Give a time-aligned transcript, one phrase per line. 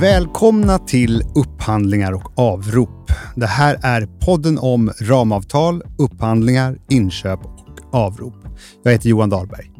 [0.00, 3.12] Välkomna till Upphandlingar och avrop.
[3.36, 8.34] Det här är podden om ramavtal, upphandlingar, inköp och avrop.
[8.82, 9.70] Jag heter Johan Dahlberg.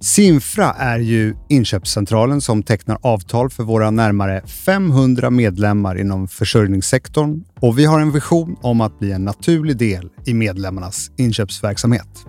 [0.00, 7.78] Simfra är ju inköpscentralen som tecknar avtal för våra närmare 500 medlemmar inom försörjningssektorn och
[7.78, 12.26] vi har en vision om att bli en naturlig del i medlemmarnas inköpsverksamhet.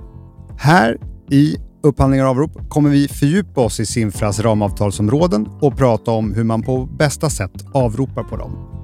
[0.57, 0.98] Här
[1.32, 6.43] i Upphandlingar och avrop kommer vi fördjupa oss i Simfras ramavtalsområden och prata om hur
[6.43, 8.83] man på bästa sätt avropar på dem.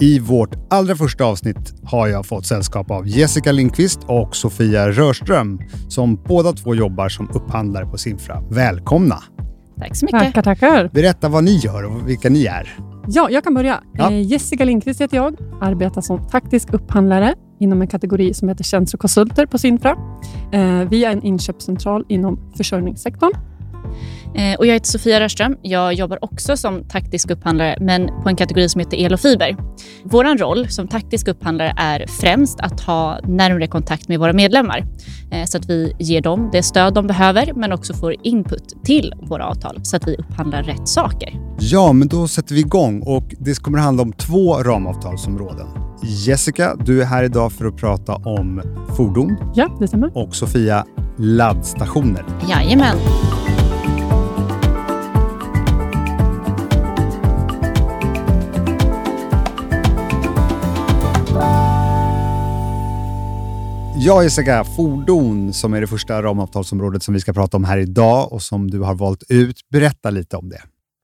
[0.00, 5.60] I vårt allra första avsnitt har jag fått sällskap av Jessica Lindqvist och Sofia Rörström
[5.88, 8.42] som båda två jobbar som upphandlare på Simfra.
[8.50, 9.22] Välkomna!
[9.78, 10.20] Tack så mycket.
[10.20, 10.90] Tackar, tackar.
[10.92, 12.78] Berätta vad ni gör och vilka ni är.
[13.08, 13.80] Ja, jag kan börja.
[13.92, 14.10] Ja.
[14.10, 15.36] Eh, Jessica Lindqvist heter jag.
[15.60, 19.96] Arbetar som taktisk upphandlare inom en kategori som heter tjänstekonsulter och konsulter på Sinfra.
[20.52, 23.32] Eh, vi är en inköpscentral inom försörjningssektorn.
[24.34, 25.56] Eh, och jag heter Sofia Rörström.
[25.62, 29.56] Jag jobbar också som taktisk upphandlare, men på en kategori som heter el och fiber.
[30.04, 34.84] Vår roll som taktisk upphandlare är främst att ha närmare kontakt med våra medlemmar
[35.30, 39.12] eh, så att vi ger dem det stöd de behöver, men också får input till
[39.22, 41.40] våra avtal så att vi upphandlar rätt saker.
[41.60, 45.66] Ja, men då sätter vi igång och det kommer handla om två ramavtalsområden.
[46.02, 48.62] Jessica, du är här idag för att prata om
[48.96, 50.10] fordon Ja, det stämmer.
[50.16, 50.84] och Sofia
[51.18, 52.24] laddstationer.
[52.50, 52.96] Jajamän.
[64.06, 68.32] Ja, Jessica, fordon som är det första ramavtalsområdet som vi ska prata om här idag
[68.32, 69.60] och som du har valt ut.
[69.68, 70.62] Berätta lite om det.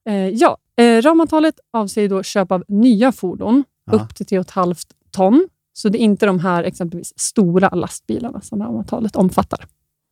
[0.09, 3.93] Eh, ja, eh, ramavtalet avser då köp av nya fordon Ja.
[3.93, 4.75] upp till 3,5
[5.11, 5.47] ton.
[5.73, 9.65] Så det är inte de här exempelvis stora lastbilarna som ramavtalet omfattar.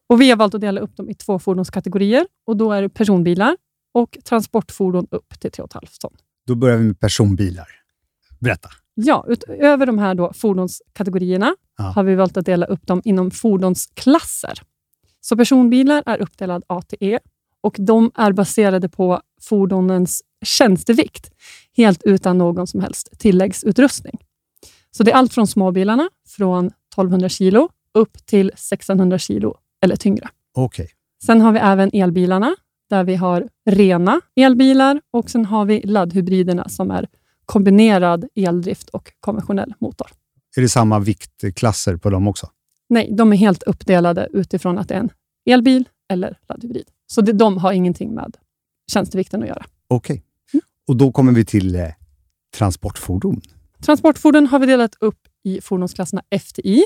[0.09, 2.89] Och vi har valt att dela upp dem i två fordonskategorier och då är det
[2.89, 3.57] personbilar
[3.93, 6.11] och transportfordon upp till 3,5 ton.
[6.47, 7.67] Då börjar vi med personbilar.
[8.39, 8.69] Berätta.
[9.03, 11.83] Ja, utöver de här då fordonskategorierna Ja.
[11.83, 14.61] har vi valt att dela upp dem inom fordonsklasser.
[15.21, 17.19] Så personbilar är uppdelad A till E
[17.61, 21.31] och de är baserade på fordonens tjänstevikt,
[21.77, 24.17] helt utan någon som helst tilläggsutrustning.
[24.91, 30.29] Så det är allt från småbilarna, från 1200 kilo, upp till 1600 kilo eller tyngre.
[30.55, 30.89] Okej.
[31.25, 32.55] Sen har vi även elbilarna,
[32.89, 37.07] där vi har rena elbilar och sen har vi laddhybriderna som är
[37.51, 40.07] kombinerad eldrift och konventionell motor.
[40.57, 42.49] Är det samma viktklasser på dem också?
[42.89, 45.09] Nej, de är helt uppdelade utifrån att det är en
[45.49, 46.87] elbil eller laddhybrid.
[47.07, 48.37] Så det, de har ingenting med
[48.91, 49.65] tjänstevikten att göra.
[49.87, 50.23] Okej.
[50.87, 51.87] Och då kommer vi till eh,
[52.57, 53.41] transportfordon.
[53.81, 56.85] Transportfordon har vi delat upp i fordonsklasserna FTI.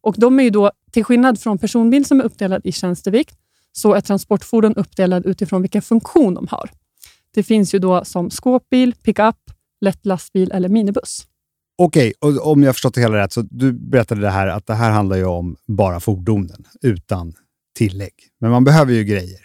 [0.00, 3.36] Och de är ju då, till skillnad från personbil som är uppdelad i tjänstevikt,
[3.72, 6.70] så är transportfordon uppdelad utifrån vilken funktion de har.
[7.34, 9.36] Det finns ju då som skåpbil, pickup,
[9.84, 11.26] lätt lastbil eller minibuss.
[11.78, 14.74] Okej, och om jag förstått det hela rätt, så du berättade det här att det
[14.74, 17.32] här handlar ju om bara fordonen utan
[17.78, 18.12] tillägg.
[18.40, 19.40] Men man behöver ju grejer.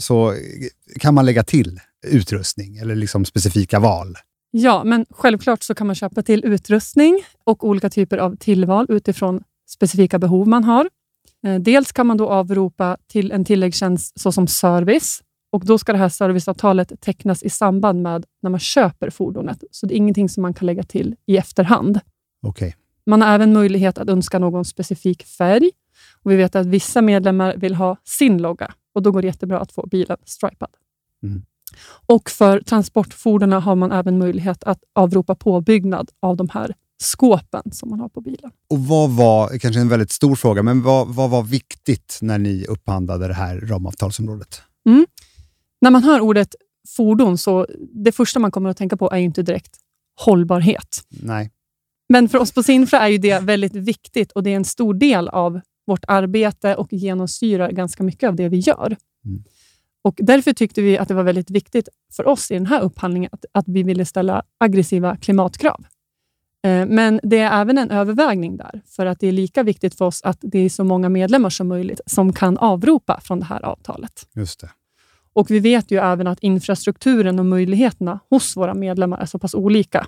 [0.00, 0.38] Så eh,
[1.00, 4.16] kan man lägga till utrustning eller liksom specifika val?
[4.50, 9.42] Ja, men självklart så kan man köpa till utrustning och olika typer av tillval utifrån
[9.68, 10.88] specifika behov man har.
[11.46, 15.22] Eh, Dels kan man då avropa till en tilläggstjänst såsom service
[15.54, 19.64] och då ska det här serviceavtalet tecknas i samband med när man köper fordonet.
[19.70, 22.00] Så det är ingenting som man kan lägga till i efterhand.
[22.42, 22.76] Okej.
[23.06, 25.70] Man har även möjlighet att önska någon specifik färg.
[26.22, 29.60] Och vi vet att vissa medlemmar vill ha sin logga och då går det jättebra
[29.60, 30.68] att få bilen stripad.
[31.22, 31.42] Mm.
[32.06, 37.90] Och för transportfordonen har man även möjlighet att avropa påbyggnad av de här skåpen som
[37.90, 38.50] man har på bilen.
[38.70, 42.64] Och vad var, kanske en väldigt stor fråga, men vad, vad var viktigt när ni
[42.68, 44.62] upphandlade det här ramavtalsområdet?
[45.84, 46.54] När man hör ordet
[46.96, 47.66] fordon, så
[48.04, 49.76] det första man kommer att tänka på är ju inte direkt
[50.20, 51.02] hållbarhet.
[51.08, 51.50] Nej.
[52.08, 54.94] Men för oss på Sinfra är ju det väldigt viktigt och det är en stor
[54.94, 58.96] del av vårt arbete och genomsyrar ganska mycket av det vi gör.
[59.24, 59.44] Mm.
[60.02, 63.30] Och Därför tyckte vi att det var väldigt viktigt för oss i den här upphandlingen
[63.32, 65.84] att, att vi ville ställa aggressiva klimatkrav.
[66.64, 70.04] Eh, Men det är även en övervägning där, för att det är lika viktigt för
[70.04, 73.64] oss att det är så många medlemmar som möjligt som kan avropa från det här
[73.64, 74.26] avtalet.
[74.34, 74.70] Just det.
[75.34, 79.54] Och Vi vet ju även att infrastrukturen och möjligheterna hos våra medlemmar är så pass
[79.54, 80.06] olika.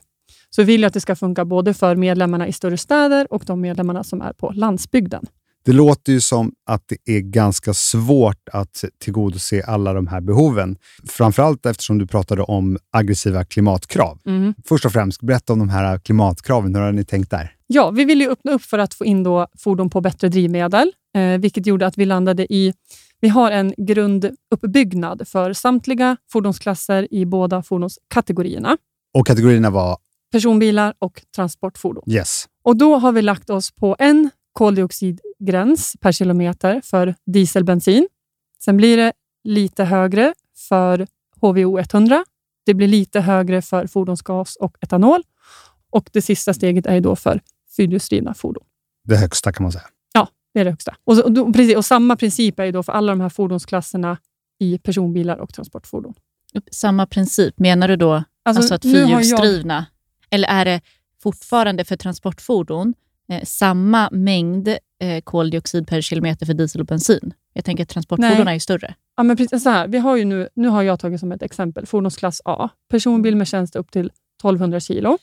[0.51, 3.61] Så vi vill att det ska funka både för medlemmarna i större städer och de
[3.61, 5.27] medlemmarna som är på landsbygden.
[5.65, 10.77] Det låter ju som att det är ganska svårt att tillgodose alla de här behoven.
[11.09, 14.19] Framförallt eftersom du pratade om aggressiva klimatkrav.
[14.65, 16.75] Först och främst, berätta om de här klimatkraven.
[16.75, 17.53] Hur har ni tänkt där?
[17.67, 20.93] Ja, vi vill ju öppna upp för att få in då fordon på bättre drivmedel,
[21.17, 22.75] eh, vilket gjorde att vi landade i
[23.21, 28.77] vi har en grunduppbyggnad för samtliga fordonsklasser i båda fordonskategorierna.
[29.15, 29.99] Och kategorierna var
[30.33, 32.05] personbilar och transportfordon.
[32.07, 32.49] yes.
[32.65, 38.09] Och Då har vi lagt oss på en koldioxidgräns per kilometer för dieselbensin.
[38.65, 39.13] Sen blir det
[39.45, 40.35] lite högre
[40.69, 41.07] för
[41.41, 42.25] HVO 100.
[42.67, 45.23] Det blir lite högre för fordonsgas och etanol.
[45.91, 47.41] Och Det sista steget är då för
[47.77, 48.65] fyrhjulsdrivna fordon.
[49.05, 49.85] Det högsta kan man säga.
[50.57, 50.97] Det är det högsta.
[51.05, 54.19] Och, och, precis, och Samma princip är ju då för alla de här fordonsklasserna
[54.59, 56.15] i personbilar och transportfordon.
[56.71, 59.87] Samma princip, menar du då alltså, att nu har jag- fyrhjulsdrivna,
[60.31, 60.81] eller är det
[61.23, 62.95] fortfarande för transportfordon
[63.33, 67.35] eh, samma mängd eh, koldioxid per kilometer för diesel och bensin?
[67.53, 68.49] Jag tänker att transportfordon Nej.
[68.49, 68.95] är ju större.
[69.17, 71.43] Ja, men precis, så här, vi har ju nu, nu har jag tagit som ett
[71.43, 72.69] exempel fordonsklass A.
[72.91, 74.07] Personbil med tjänst upp till
[74.41, 75.19] 1200 kilo.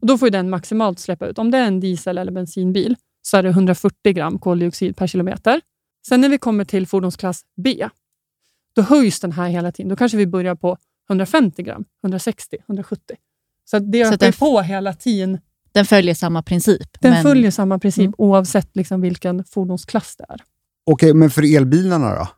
[0.00, 1.38] Och då får den maximalt släppa ut.
[1.38, 5.60] Om det är en diesel eller bensinbil så är det 140 gram koldioxid per kilometer.
[6.08, 7.88] Sen när vi kommer till fordonsklass B,
[8.76, 9.88] då höjs den här hela tiden.
[9.88, 10.76] Då kanske vi börjar på
[11.10, 13.16] 150 gram, 160, 170.
[13.64, 15.38] Så att det Så ökar på hela tiden.
[15.72, 17.00] Den följer samma princip.
[17.00, 18.14] Den men- följer samma princip Mm.
[18.18, 20.40] oavsett liksom vilken fordonsklass det är.
[20.86, 22.28] Okej, men för elbilarna då?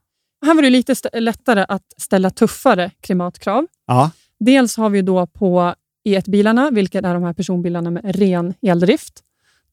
[0.47, 3.67] Här var det lite st- lättare att ställa tuffare klimatkrav.
[3.87, 4.11] Ja,
[4.41, 5.75] Dels har vi då på
[6.09, 9.21] E1-bilarna, vilket är de här personbilarna med ren eldrift.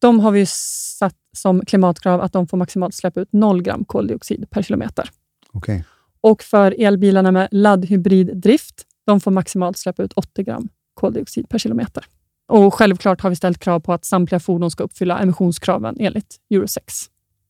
[0.01, 4.49] De har vi satt som klimatkrav att de får maximalt släppa ut 0 gram koldioxid
[4.49, 5.09] per kilometer.
[5.51, 5.85] okej.
[6.21, 12.05] Och för elbilarna med laddhybriddrift, de får maximalt släppa ut 80 gram koldioxid per kilometer.
[12.47, 16.67] Och Självklart har vi ställt krav på att samtliga fordon ska uppfylla emissionskraven enligt Euro
[16.67, 16.93] 6.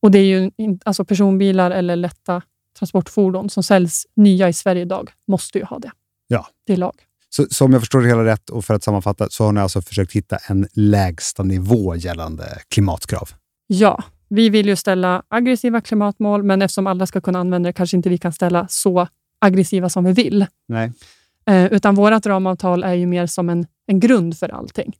[0.00, 0.50] Och Det är ju
[0.84, 2.42] alltså personbilar eller lätta
[2.78, 5.90] transportfordon som säljs nya i Sverige idag måste ju ha det.
[6.26, 6.46] Ja.
[6.66, 6.94] Det är lag.
[7.36, 9.60] Så, så om jag förstår det hela rätt och för att sammanfatta så har ni
[9.60, 13.30] alltså försökt hitta en lägsta nivå gällande klimatkrav.
[13.66, 17.96] Ja, vi vill ju ställa aggressiva klimatmål, men eftersom alla ska kunna använda det kanske
[17.96, 19.08] inte vi kan ställa så
[19.40, 20.46] aggressiva som vi vill.
[20.68, 20.92] Nej.
[21.46, 24.96] Eh, utan vårt ramavtal är ju mer som en, en grund för allting.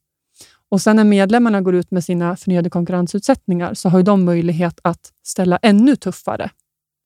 [0.71, 4.81] Och sen när medlemmarna går ut med sina förnyade konkurrensutsättningar så har ju de möjlighet
[4.83, 6.51] att ställa ännu tuffare,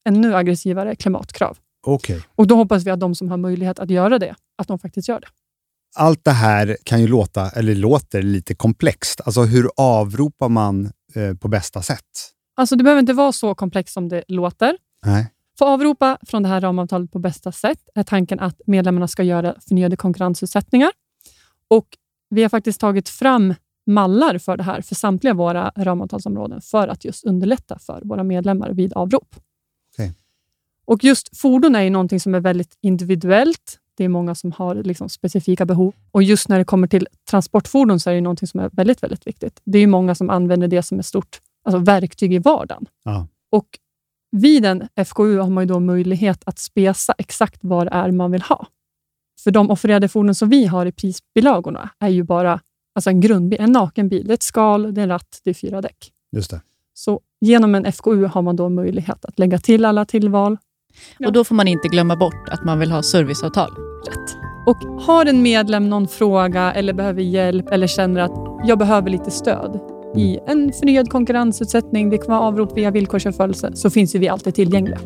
[0.08, 1.58] ännu aggressivare klimatkrav.
[1.86, 2.22] Okej.
[2.34, 5.08] Och då hoppas vi att de som har möjlighet att göra det, att de faktiskt
[5.08, 5.26] gör det.
[5.96, 9.20] Allt det här kan ju låta, eller låter lite komplext.
[9.24, 12.04] Alltså hur avropar man eh, på bästa sätt?
[12.56, 14.76] Alltså det behöver inte vara så komplext som det låter.
[15.04, 15.32] Nej.
[15.58, 19.54] För avropa från det här ramavtalet på bästa sätt är tanken att medlemmarna ska göra
[19.68, 20.90] förnyade konkurrensutsättningar.
[21.68, 21.86] Och
[22.30, 23.54] vi har faktiskt tagit fram
[23.86, 28.70] mallar för det här för samtliga våra ramavtalsområden för att just underlätta för våra medlemmar
[28.70, 29.36] vid avrop.
[29.92, 30.14] Okej.
[30.84, 33.78] Och just fordon är ju någonting som är väldigt individuellt.
[33.96, 35.94] Det är många som har liksom specifika behov.
[36.10, 39.26] Och just när det kommer till transportfordon så är det någonting som är väldigt, väldigt
[39.26, 39.60] viktigt.
[39.64, 42.86] Det är många som använder det som ett stort alltså verktyg i vardagen.
[43.04, 43.26] Ja.
[43.50, 43.66] Och
[44.30, 48.42] vid en FKU har man då möjlighet att spesa exakt vad det är man vill
[48.42, 48.66] ha.
[49.44, 52.60] För de offererade fordon som vi har i prisbilagorna är ju bara
[52.94, 54.26] alltså en grundbil, en naken bil.
[54.26, 56.12] Det är ett skal, det är en ratt, det är fyra däck.
[56.32, 56.60] Just det.
[56.94, 60.58] Så genom en FKU har man då möjlighet att lägga till alla tillval.
[61.18, 61.26] Ja.
[61.26, 63.70] Och då får man inte glömma bort att man vill ha serviceavtal.
[64.06, 64.36] Rätt.
[64.66, 69.30] Och har en medlem någon fråga eller behöver hjälp eller känner att jag behöver lite
[69.30, 69.80] stöd
[70.16, 74.54] i en förnyad konkurrensutsättning, det kan vara avrop via villkorsförföljelse, så finns ju vi alltid
[74.54, 74.98] tillgängliga.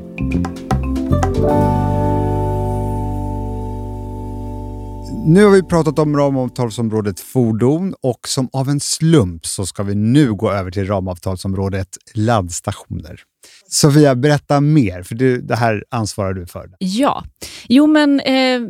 [5.26, 9.94] Nu har vi pratat om ramavtalsområdet fordon och som av en slump så ska vi
[9.94, 13.20] nu gå över till ramavtalsområdet laddstationer.
[13.66, 16.70] Sofia, berätta mer, för du, det här ansvarar du för.
[16.78, 17.24] Ja,
[17.68, 18.60] jo men eh,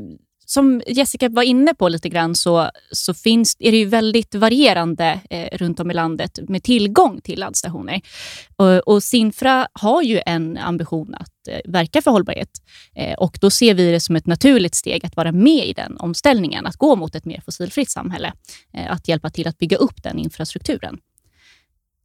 [0.50, 5.20] som Jessica var inne på lite grann så, så finns, är det ju väldigt varierande
[5.30, 8.00] eh, runt om i landet med tillgång till laddstationer.
[8.56, 12.50] Och, och Sinfra har ju en ambition att eh, verka för hållbarhet
[12.96, 15.96] eh, och då ser vi det som ett naturligt steg att vara med i den
[15.98, 18.32] omställningen, att gå mot ett mer fossilfritt samhälle,
[18.74, 20.98] eh, att hjälpa till att bygga upp den infrastrukturen.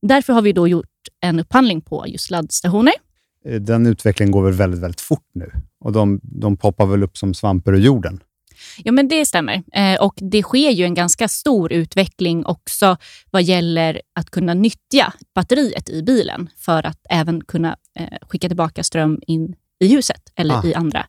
[0.02, 0.86] Därför har vi då gjort
[1.22, 2.94] en upphandling på just laddstationer
[3.46, 7.18] Eh, Den utvecklingen går väl väldigt, väldigt fort nu och de, de poppar väl upp
[7.18, 8.20] som svampar ur jorden.
[8.84, 9.64] Ja, men det stämmer.
[9.74, 12.98] Eh, och Det sker ju en ganska stor utveckling också
[13.32, 18.84] vad gäller att kunna nyttja batteriet i bilen för att även kunna eh, skicka tillbaka
[18.84, 20.66] ström in i huset eller Ah.
[20.66, 21.06] i andra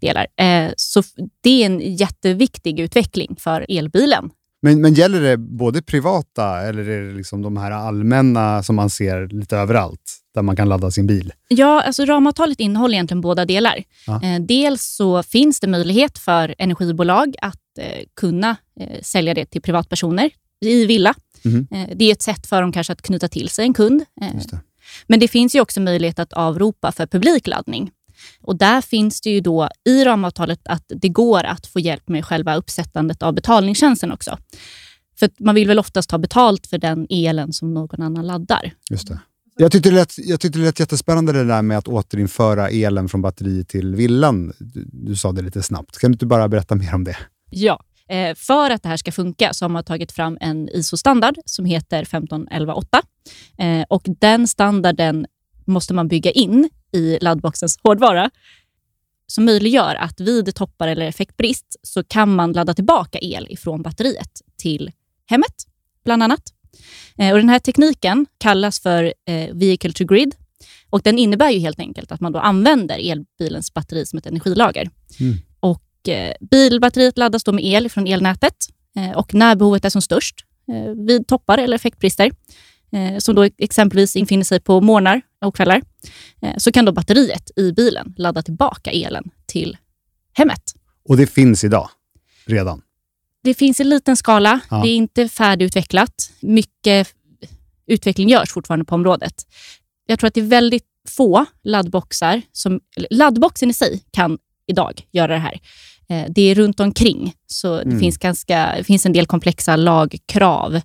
[0.00, 0.26] delar.
[0.36, 1.02] Eh, så
[1.42, 4.30] det är en jätteviktig utveckling för elbilen.
[4.62, 8.90] Men, men gäller det både privata eller är det liksom de här allmänna som man
[8.90, 11.32] ser lite överallt, där man kan ladda sin bil?
[11.48, 13.84] Ja, alltså ramavtalet innehåller egentligen båda delar.
[14.06, 14.22] Ja.
[14.22, 19.62] Eh, dels så finns det möjlighet för energibolag att eh, kunna eh, sälja det till
[19.62, 21.14] privatpersoner i villa.
[21.44, 24.04] Eh, det är ett sätt för dem kanske att knyta till sig en kund.
[24.20, 24.60] Eh, det.
[25.06, 27.90] Men det finns ju också möjlighet att avropa för publikladdning.
[28.40, 32.24] Och där finns det ju då i ramavtalet att det går att få hjälp med
[32.24, 34.38] själva uppsättandet av betalningstjänsten också.
[35.18, 38.72] För man vill väl oftast ha betalt för den elen som någon annan laddar.
[38.90, 39.20] Just det.
[39.60, 43.08] Jag tyckte, det lät, jag tyckte det lät jättespännande det där med att återinföra elen
[43.08, 44.52] från batteri till villan.
[44.58, 45.98] Du, du sa det lite snabbt.
[45.98, 47.16] Kan du inte bara berätta mer om det?
[47.50, 51.34] Ja, eh, för att det här ska funka så har man tagit fram en ISO-standard
[51.44, 53.00] som heter 15118.
[53.58, 55.26] Eh, och den standarden
[55.68, 58.30] måste man bygga in i laddboxens hårdvara
[59.26, 64.42] som möjliggör att vid toppar eller effektbrist så kan man ladda tillbaka el ifrån batteriet
[64.56, 64.92] till
[65.26, 65.54] hemmet,
[66.04, 66.42] bland annat.
[67.18, 70.34] Eh, och den här tekniken kallas för eh, vehicle to grid
[70.90, 74.90] och den innebär ju helt enkelt att man då använder elbilens batteri som ett energilager.
[75.20, 75.36] Mm.
[75.60, 78.66] Och eh, Bilbatteriet laddas då med el från elnätet
[79.16, 80.34] och när behovet är som störst,
[81.06, 82.30] vid toppar eller effektbrister,
[82.92, 85.82] eh, som då exempelvis infinner sig på morgnar och kvällar,
[86.42, 89.76] eh, så kan då batteriet i bilen ladda tillbaka elen till
[90.32, 90.62] hemmet.
[91.08, 91.90] Och det finns idag,
[92.44, 92.82] redan?
[93.42, 94.60] Det finns i liten skala.
[94.70, 94.82] Ja.
[94.82, 96.30] Det är inte färdigutvecklat.
[96.40, 97.14] Mycket
[97.86, 99.34] utveckling görs fortfarande på området.
[100.06, 102.80] Jag tror att det är väldigt få laddboxar som...
[103.10, 105.60] Laddboxen i sig kan idag göra det här.
[106.10, 108.00] Eh, Det är runt omkring, så det Mm.
[108.00, 110.80] finns, ganska, det finns en del komplexa lagkrav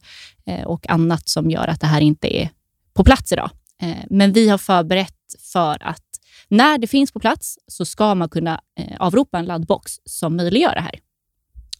[0.46, 2.50] eh, och annat som gör att det här inte är
[2.94, 3.50] på plats idag.
[3.82, 5.16] Eh, Men vi har förberett
[5.54, 6.02] för att
[6.48, 8.62] när det finns på plats så ska man kunna
[9.00, 11.00] avropa en laddbox som möjliggör det här.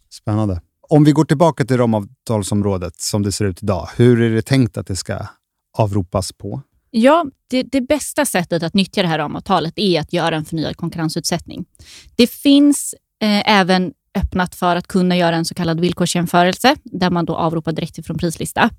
[0.10, 0.62] Spännande.
[0.90, 3.90] Om vi går tillbaka till ramavtalsområdet som det ser ut idag.
[3.96, 5.28] Hur är det tänkt att det ska
[5.78, 6.62] avropas på?
[6.92, 10.78] Ja, det, det bästa sättet att nyttja det här ramavtalet är att göra en förnyad
[10.78, 11.66] konkurrensutsättning.
[12.16, 17.26] Det finns Eh, även öppnat för att kunna göra en så kallad villkorsjämförelse där man
[17.26, 18.70] då avropar direkt ifrån prislista.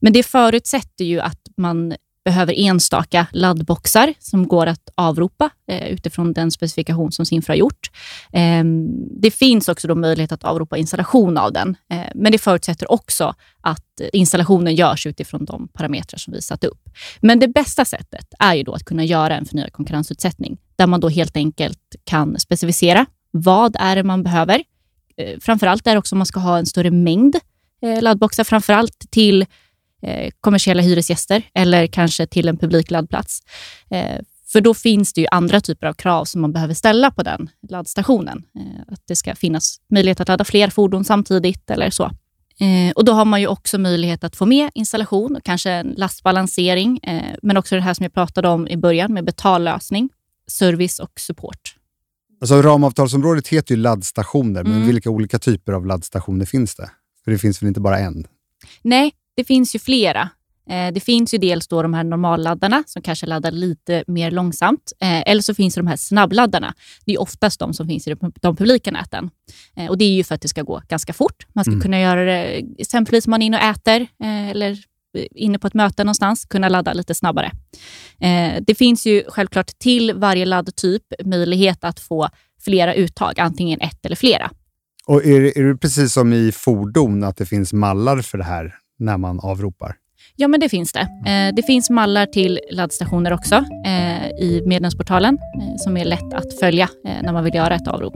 [0.00, 6.32] Men det förutsätter ju att man behöver enstaka laddboxar som går att avropa eh, utifrån
[6.32, 7.90] den specifikation som SINFRA har gjort.
[8.32, 8.64] Eh,
[9.20, 13.34] det finns också då möjlighet att avropa installation av den, eh, men det förutsätter också
[13.60, 16.88] att installationen görs utifrån de parametrar som vi satt upp.
[17.20, 21.00] Men det bästa sättet är ju då att kunna göra en förnyad konkurrensutsättning där man
[21.00, 23.06] då helt enkelt kan specificera
[23.42, 24.62] vad är det man behöver.
[25.16, 27.34] Framför framförallt är det också om man ska ha en större mängd
[27.82, 29.46] laddboxar, laddboxar, framförallt till
[30.02, 33.42] eh, kommersiella hyresgäster eller kanske till en publik laddplats.
[34.52, 37.50] För då finns det ju andra typer av krav som man behöver ställa på den
[37.68, 38.42] laddstationen.
[38.88, 42.10] Att det ska finnas möjlighet att ladda fler fordon samtidigt eller så.
[42.94, 47.00] Och Då har man ju också möjlighet att få med installation, och kanske en lastbalansering,
[47.42, 50.10] men också det här som jag pratade om i början med betallösning,
[50.46, 51.77] service och support.
[52.40, 54.86] Alltså, ramavtalsområdet heter ju laddstationer, men Mm.
[54.86, 56.90] vilka olika typer av laddstationer finns det?
[57.24, 58.26] För det finns väl inte bara en?
[58.82, 60.28] Nej, det finns ju flera.
[60.70, 64.92] Eh, Det finns ju dels då de här normalladdarna som kanske laddar lite mer långsamt.
[65.00, 66.74] Eh, Eller så finns det de här snabbladdarna.
[67.04, 69.30] Det är oftast de som finns i de- publika näten.
[69.76, 71.46] Eh, Och Det är ju för att det ska gå ganska fort.
[71.54, 71.82] Man ska Mm.
[71.82, 74.06] kunna göra det, exempelvis om man är inne och äter
[74.50, 74.78] eller
[75.34, 77.52] inne på ett möte någonstans, kunna ladda lite snabbare.
[78.20, 82.28] Eh, Det finns ju självklart till varje laddtyp möjlighet att få
[82.64, 84.50] flera uttag, antingen ett eller flera.
[85.06, 88.44] Och är, det- är det precis som i fordon, att det finns mallar för det
[88.44, 89.94] här när man avropar?
[90.36, 91.00] Ja, men det finns det.
[91.00, 93.54] Eh, det finns mallar till laddstationer också
[93.86, 97.88] eh, i medlemsportalen eh, som är lätt att följa eh, när man vill göra ett
[97.88, 98.14] avrop.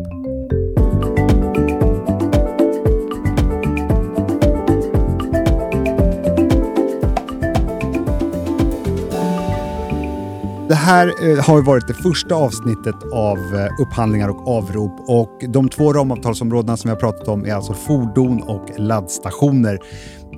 [10.73, 15.43] Det här eh, har ju varit det första avsnittet av eh, upphandlingar och avrop och
[15.49, 19.79] de två ramavtalsområdena som vi har pratat om är alltså fordon och laddstationer.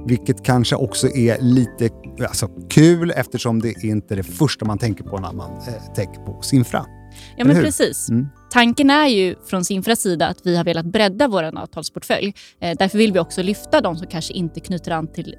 [0.07, 1.89] Vilket kanske också är lite
[2.29, 6.21] alltså, kul eftersom det är inte det första man tänker på när man eh, tänker
[6.21, 6.87] på Simfra.
[7.37, 8.09] Ja, men precis.
[8.09, 8.29] Mm.
[8.51, 12.35] Tanken är ju från Simfras sida att vi har velat bredda vår avtalsportfölj.
[12.61, 15.35] Eh, därför vill vi också lyfta de som kanske inte knyter an till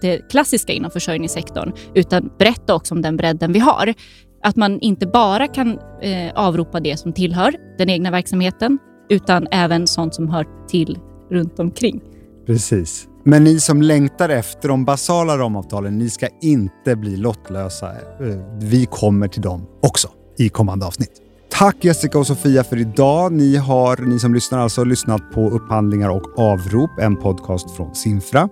[0.00, 3.94] det klassiska inom försörjningssektorn, utan berätta också om den bredden vi har.
[4.42, 8.78] Att man inte bara kan eh, avropa det som tillhör den egna verksamheten,
[9.08, 10.98] utan även sånt som hör till
[11.30, 12.00] runt omkring.
[12.46, 13.08] Precis.
[13.24, 17.90] Men ni som längtar efter de basala ramavtalen, ni ska inte bli lottlösa.
[17.90, 21.12] Eh, vi kommer till dem också i kommande avsnitt.
[21.50, 23.32] Tack Jessica och Sofia för idag.
[23.32, 28.48] Ni, har, ni som lyssnar alltså lyssnat på Upphandlingar och avrop, en podcast från Sinfra.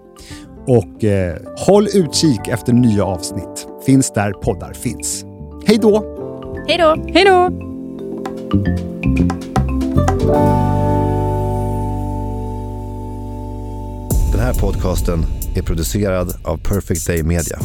[0.66, 3.68] Och eh, håll utkik efter nya avsnitt.
[3.86, 5.25] Finns där poddar finns.
[5.68, 6.04] Hej då!
[6.68, 6.96] Hej då!
[7.14, 7.48] Hej då!
[14.32, 15.24] Den här podcasten
[15.56, 17.58] är producerad av Perfect Day Media.